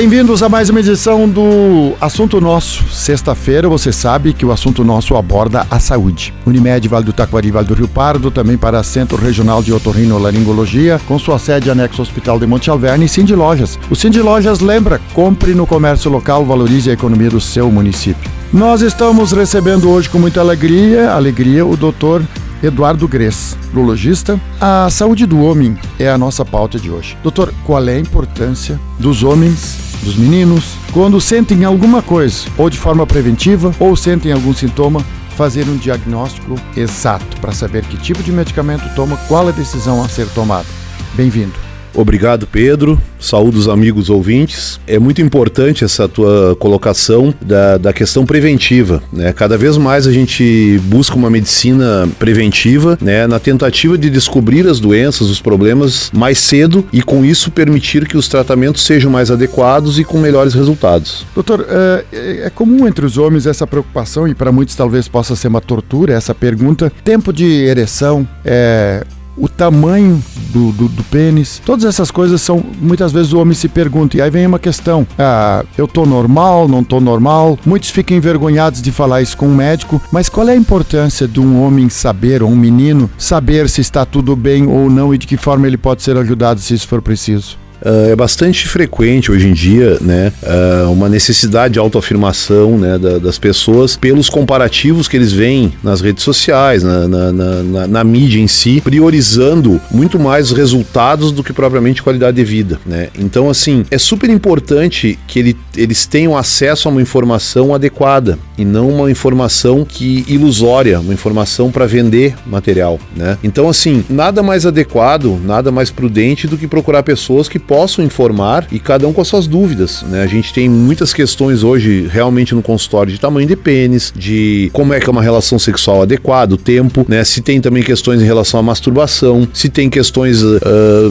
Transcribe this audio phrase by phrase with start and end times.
[0.00, 2.88] Bem-vindos a mais uma edição do Assunto Nosso.
[2.88, 6.32] Sexta-feira, você sabe que o Assunto Nosso aborda a saúde.
[6.46, 11.18] Unimed, Vale do Taquari, Vale do Rio Pardo, também para Centro Regional de Otorrinolaringologia, com
[11.18, 13.76] sua sede anexo ao Hospital de Monte Alverne e Cindy Lojas.
[13.90, 18.30] O Cindy Lojas lembra, compre no comércio local, valorize a economia do seu município.
[18.52, 22.22] Nós estamos recebendo hoje com muita alegria, alegria, o doutor
[22.62, 24.40] Eduardo Gres, urologista.
[24.60, 27.16] A saúde do homem é a nossa pauta de hoje.
[27.22, 32.78] Doutor, qual é a importância dos homens, dos meninos, quando sentem alguma coisa, ou de
[32.78, 35.04] forma preventiva, ou sentem algum sintoma,
[35.36, 40.08] fazer um diagnóstico exato para saber que tipo de medicamento toma, qual a decisão a
[40.08, 40.66] ser tomada?
[41.14, 41.67] Bem-vindo.
[41.94, 43.00] Obrigado, Pedro.
[43.18, 44.80] Saúde os amigos ouvintes.
[44.86, 49.02] É muito importante essa tua colocação da, da questão preventiva.
[49.12, 49.32] Né?
[49.32, 53.26] Cada vez mais a gente busca uma medicina preventiva né?
[53.26, 58.16] na tentativa de descobrir as doenças, os problemas mais cedo e com isso permitir que
[58.16, 61.26] os tratamentos sejam mais adequados e com melhores resultados.
[61.34, 62.04] Doutor, é,
[62.44, 66.12] é comum entre os homens essa preocupação e para muitos talvez possa ser uma tortura
[66.12, 66.92] essa pergunta.
[67.04, 69.04] Tempo de ereção é
[69.38, 73.68] o tamanho do, do, do, pênis, todas essas coisas são muitas vezes o homem se
[73.68, 77.58] pergunta e aí vem uma questão: ah, eu tô normal, não tô normal?
[77.64, 81.40] Muitos ficam envergonhados de falar isso com um médico, mas qual é a importância de
[81.40, 85.26] um homem saber ou um menino saber se está tudo bem ou não e de
[85.26, 87.67] que forma ele pode ser ajudado se isso for preciso?
[87.80, 93.18] Uh, é bastante frequente hoje em dia, né, uh, uma necessidade de autoafirmação né, da,
[93.18, 98.40] das pessoas pelos comparativos que eles veem nas redes sociais, na, na, na, na, mídia
[98.40, 103.08] em si, priorizando muito mais os resultados do que propriamente qualidade de vida, né?
[103.18, 108.64] Então, assim, é super importante que ele, eles tenham acesso a uma informação adequada e
[108.64, 113.38] não uma informação que ilusória, uma informação para vender material, né?
[113.44, 118.66] Então, assim, nada mais adequado, nada mais prudente do que procurar pessoas que possam informar
[118.72, 120.02] e cada um com as suas dúvidas.
[120.02, 120.22] Né?
[120.22, 124.94] A gente tem muitas questões hoje realmente no consultório de tamanho de pênis, de como
[124.94, 127.22] é que é uma relação sexual adequada, o tempo, né?
[127.22, 130.58] Se tem também questões em relação à masturbação, se tem questões uh,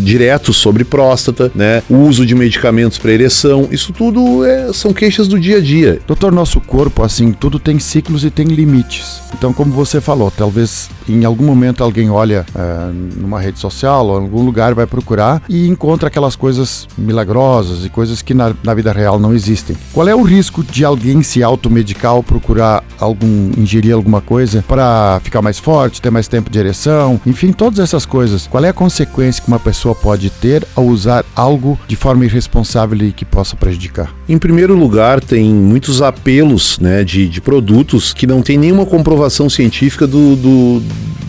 [0.00, 1.82] diretos sobre próstata, né?
[1.88, 6.00] O uso de medicamentos para ereção, isso tudo é, são queixas do dia a dia.
[6.06, 9.22] Doutor, nosso corpo, assim, tudo tem ciclos e tem limites.
[9.32, 14.20] Então, como você falou, talvez em algum momento alguém olha uh, numa rede social ou
[14.20, 18.74] em algum lugar vai procurar e encontra aquelas coisas milagrosas e coisas que na, na
[18.74, 19.76] vida real não existem.
[19.92, 25.20] Qual é o risco de alguém se automedicar ou procurar algum ingerir alguma coisa para
[25.22, 28.48] ficar mais forte, ter mais tempo de ereção, enfim, todas essas coisas?
[28.48, 32.98] Qual é a consequência que uma pessoa pode ter ao usar algo de forma irresponsável
[33.06, 34.12] e que possa prejudicar?
[34.28, 39.48] Em primeiro lugar, tem muitos apelos né, de, de produtos que não tem nenhuma comprovação
[39.48, 40.82] científica do, do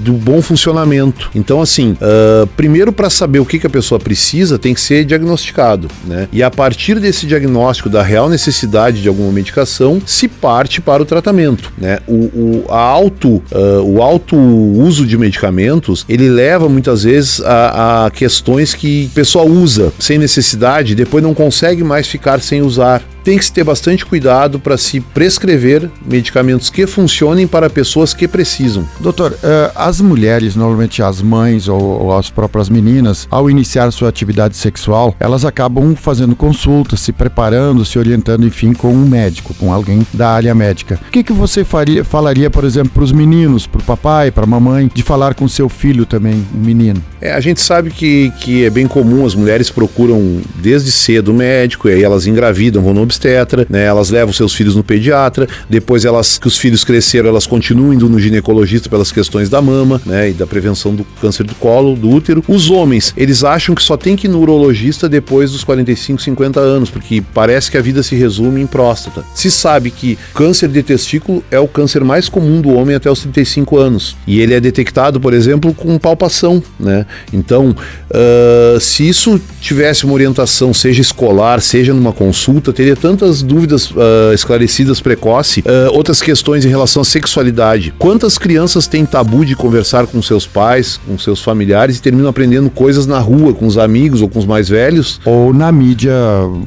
[0.00, 1.30] do bom funcionamento.
[1.34, 4.99] Então, assim, uh, primeiro para saber o que, que a pessoa precisa, tem que ser
[5.04, 6.28] diagnosticado, né?
[6.32, 11.06] E a partir desse diagnóstico da real necessidade de alguma medicação, se parte para o
[11.06, 11.98] tratamento, né?
[12.06, 18.06] O, o, a auto, uh, o alto uso de medicamentos, ele leva muitas vezes a,
[18.06, 23.02] a questões que a pessoa usa sem necessidade, depois não consegue mais ficar sem usar
[23.24, 28.26] tem que se ter bastante cuidado para se prescrever medicamentos que funcionem para pessoas que
[28.26, 28.86] precisam.
[29.00, 34.56] Doutor, uh, as mulheres, normalmente as mães ou, as próprias meninas, ao iniciar sua atividade
[34.56, 40.06] sexual, elas acabam fazendo consultas, se preparando, se orientando, enfim, com um médico, com alguém
[40.12, 40.98] da área médica.
[41.08, 44.44] O que, que você faria, falaria, por exemplo, para os meninos, para o papai, para
[44.44, 47.02] a mamãe, de falar com seu filho também, um menino?
[47.20, 51.34] É, a gente sabe que, que é bem comum, as mulheres procuram desde cedo o
[51.34, 53.84] médico, e aí elas engravidam, vão no obstetra, né?
[53.84, 58.08] Elas levam seus filhos no pediatra, depois elas que os filhos cresceram, elas continuam indo
[58.08, 62.08] no ginecologista pelas questões da mama, né, e da prevenção do câncer do colo, do
[62.08, 62.42] útero.
[62.46, 66.60] Os homens, eles acham que só tem que ir no urologista depois dos 45, 50
[66.60, 69.24] anos, porque parece que a vida se resume em próstata.
[69.34, 73.20] Se sabe que câncer de testículo é o câncer mais comum do homem até os
[73.20, 77.04] 35 anos, e ele é detectado, por exemplo, com palpação, né?
[77.32, 77.74] Então,
[78.10, 84.32] uh, se isso tivesse uma orientação, seja escolar, seja numa consulta, teria tantas dúvidas uh,
[84.34, 87.92] esclarecidas precoce, uh, outras questões em relação à sexualidade.
[87.98, 92.68] Quantas crianças têm tabu de conversar com seus pais, com seus familiares e terminam aprendendo
[92.70, 95.20] coisas na rua, com os amigos ou com os mais velhos?
[95.24, 96.12] Ou na mídia,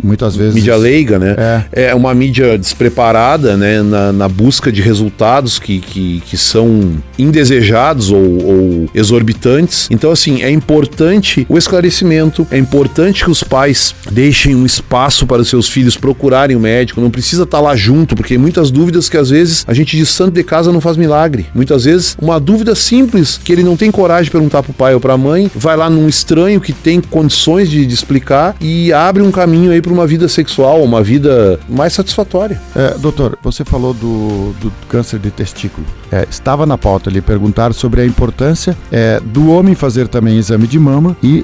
[0.03, 0.56] muitas vezes.
[0.56, 1.35] Mídia leiga, né?
[1.71, 3.81] É, é uma mídia despreparada, né?
[3.81, 9.88] Na, na busca de resultados que, que, que são indesejados ou, ou exorbitantes.
[9.91, 15.41] Então, assim, é importante o esclarecimento, é importante que os pais deixem um espaço para
[15.41, 19.09] os seus filhos procurarem procurarem o médico, não precisa estar lá junto, porque muitas dúvidas
[19.09, 21.47] que às vezes a gente de santo de casa não faz milagre.
[21.53, 25.01] Muitas vezes uma dúvida simples que ele não tem coragem de perguntar pro pai ou
[25.01, 29.31] pra mãe, vai lá num estranho que tem condições de, de explicar e abre um
[29.31, 32.61] caminho aí para uma vida sexual, uma vida mais satisfatória.
[32.73, 35.85] É, doutor, você falou do, do câncer de testículo.
[36.13, 40.68] É, estava na pauta ali perguntar sobre a importância é, do homem fazer também exame
[40.68, 41.44] de mama e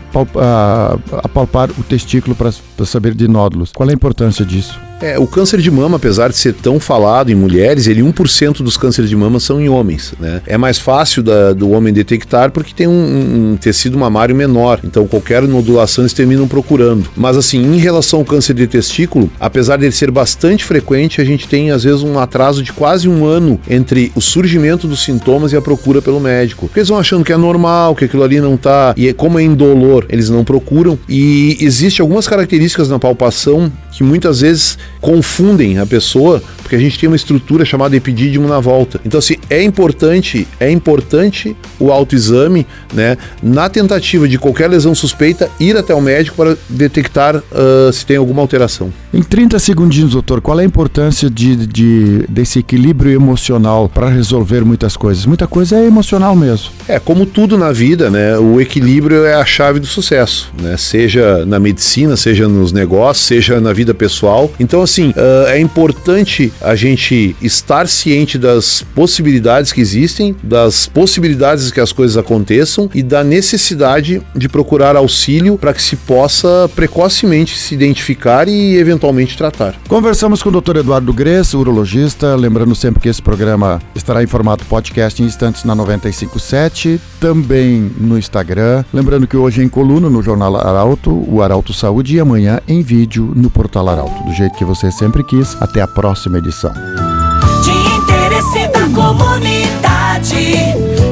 [1.23, 2.51] apalpar o testículo para
[2.85, 3.71] saber de nódulos.
[3.71, 4.79] Qual é a importância disso?
[5.01, 8.75] É, o câncer de mama, apesar de ser tão falado em mulheres, ele 1% dos
[8.75, 10.41] cânceres de mama são em homens, né?
[10.45, 15.07] É mais fácil da, do homem detectar porque tem um, um, tecido mamário menor, então
[15.07, 17.09] qualquer nodulação eles terminam procurando.
[17.15, 21.47] Mas assim, em relação ao câncer de testículo, apesar dele ser bastante frequente, a gente
[21.47, 25.57] tem às vezes um atraso de quase um ano entre o surgimento dos sintomas e
[25.57, 26.67] a procura pelo médico.
[26.67, 29.39] Porque eles vão achando que é normal, que aquilo ali não tá, e é, como
[29.39, 30.99] é indolor, eles não procuram.
[31.07, 36.99] E existe algumas características na palpação que muitas vezes confundem a pessoa, porque a gente
[36.99, 38.99] tem uma estrutura chamada epidídimo na volta.
[39.05, 45.49] Então, assim, é importante, é importante o autoexame, né, na tentativa de qualquer lesão suspeita,
[45.59, 48.91] ir até o médico para detectar uh, se tem alguma alteração.
[49.11, 54.63] Em 30 segundinhos, doutor, qual é a importância de, de desse equilíbrio emocional para resolver
[54.63, 55.25] muitas coisas?
[55.25, 56.69] Muita coisa é emocional mesmo.
[56.87, 61.45] É, como tudo na vida, né, o equilíbrio é a chave do sucesso, né, seja
[61.45, 64.51] na medicina, seja nos negócios, seja na vida pessoal.
[64.59, 71.71] Então, assim, uh, é importante a gente estar ciente das possibilidades que existem, das possibilidades
[71.71, 77.55] que as coisas aconteçam e da necessidade de procurar auxílio para que se possa precocemente
[77.55, 79.75] se identificar e eventualmente tratar.
[79.87, 80.77] Conversamos com o Dr.
[80.77, 85.75] Eduardo Gress, urologista, lembrando sempre que esse programa estará em formato podcast em instantes na
[85.75, 88.83] 957, também no Instagram.
[88.91, 93.31] Lembrando que hoje em coluna no Jornal Arauto, o Arauto Saúde e amanhã em vídeo
[93.35, 95.57] no Portal Arauto, do jeito que você sempre quis.
[95.59, 96.71] Até a próxima edição.
[96.71, 100.55] De interesse da comunidade,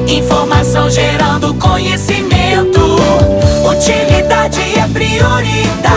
[0.08, 2.80] informação gerando conhecimento.
[3.68, 5.87] Utilidade é prioridade.